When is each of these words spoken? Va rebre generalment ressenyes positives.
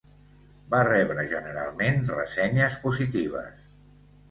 Va 0.71 0.79
rebre 0.87 1.25
generalment 1.35 2.03
ressenyes 2.15 2.81
positives. 2.89 3.89